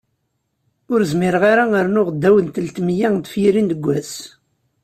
Ur 0.91 0.99
zmireɣ 1.11 1.43
ara 1.51 1.65
rnuɣ 1.87 2.07
ddaw 2.15 2.35
n 2.45 2.47
telt 2.53 2.77
meyya 2.85 3.09
n 3.11 3.17
tefyirin 3.19 3.69
deg 3.71 3.79
wass. 3.85 4.13